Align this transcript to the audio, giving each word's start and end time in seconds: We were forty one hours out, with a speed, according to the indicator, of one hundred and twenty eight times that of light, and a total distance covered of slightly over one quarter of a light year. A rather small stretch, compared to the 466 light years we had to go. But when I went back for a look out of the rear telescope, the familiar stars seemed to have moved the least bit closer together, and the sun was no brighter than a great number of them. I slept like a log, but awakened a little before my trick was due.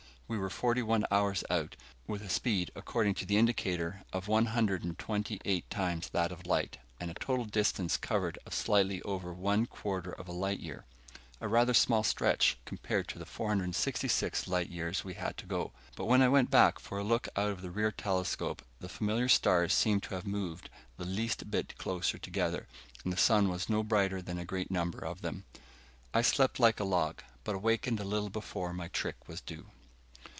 We 0.27 0.37
were 0.37 0.49
forty 0.49 0.81
one 0.81 1.05
hours 1.11 1.43
out, 1.49 1.75
with 2.07 2.21
a 2.21 2.29
speed, 2.29 2.71
according 2.73 3.15
to 3.15 3.25
the 3.25 3.35
indicator, 3.35 4.03
of 4.13 4.29
one 4.29 4.45
hundred 4.45 4.81
and 4.81 4.97
twenty 4.97 5.41
eight 5.43 5.69
times 5.69 6.07
that 6.11 6.31
of 6.31 6.45
light, 6.45 6.77
and 7.01 7.11
a 7.11 7.15
total 7.15 7.43
distance 7.43 7.97
covered 7.97 8.37
of 8.45 8.53
slightly 8.53 9.01
over 9.01 9.33
one 9.33 9.65
quarter 9.65 10.13
of 10.13 10.29
a 10.29 10.31
light 10.31 10.61
year. 10.61 10.85
A 11.41 11.49
rather 11.49 11.73
small 11.73 12.01
stretch, 12.01 12.57
compared 12.63 13.09
to 13.09 13.19
the 13.19 13.25
466 13.25 14.47
light 14.47 14.69
years 14.69 15.03
we 15.03 15.15
had 15.15 15.35
to 15.35 15.45
go. 15.45 15.73
But 15.97 16.05
when 16.05 16.21
I 16.21 16.29
went 16.29 16.49
back 16.49 16.79
for 16.79 16.97
a 16.97 17.03
look 17.03 17.27
out 17.35 17.49
of 17.49 17.61
the 17.61 17.69
rear 17.69 17.91
telescope, 17.91 18.61
the 18.79 18.87
familiar 18.87 19.27
stars 19.27 19.73
seemed 19.73 20.03
to 20.03 20.15
have 20.15 20.25
moved 20.25 20.69
the 20.95 21.03
least 21.03 21.51
bit 21.51 21.77
closer 21.77 22.17
together, 22.17 22.69
and 23.03 23.11
the 23.11 23.17
sun 23.17 23.49
was 23.49 23.67
no 23.67 23.83
brighter 23.83 24.21
than 24.21 24.37
a 24.39 24.45
great 24.45 24.71
number 24.71 25.03
of 25.03 25.23
them. 25.23 25.43
I 26.13 26.21
slept 26.21 26.57
like 26.57 26.79
a 26.79 26.85
log, 26.85 27.21
but 27.43 27.55
awakened 27.55 27.99
a 27.99 28.05
little 28.05 28.29
before 28.29 28.71
my 28.71 28.87
trick 28.87 29.27
was 29.27 29.41
due. 29.41 29.65